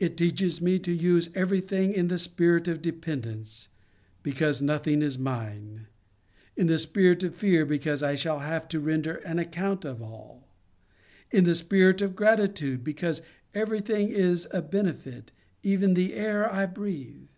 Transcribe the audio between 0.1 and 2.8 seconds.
teaches me to use everything in the spirit of